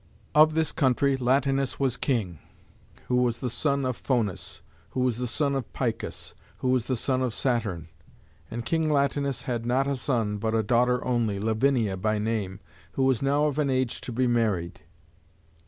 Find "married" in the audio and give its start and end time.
14.25-14.81